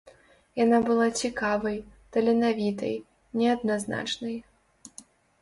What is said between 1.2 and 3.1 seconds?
цікавай, таленавітай,